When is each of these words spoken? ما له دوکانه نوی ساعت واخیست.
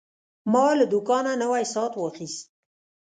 ما 0.51 0.67
له 0.79 0.85
دوکانه 0.93 1.31
نوی 1.43 1.63
ساعت 1.73 1.93
واخیست. 1.97 2.45